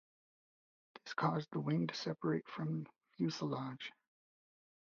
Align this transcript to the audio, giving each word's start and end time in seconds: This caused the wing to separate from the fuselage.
This 1.03 1.13
caused 1.13 1.51
the 1.51 1.59
wing 1.59 1.85
to 1.85 1.93
separate 1.93 2.47
from 2.47 2.85
the 2.85 2.89
fuselage. 3.17 3.91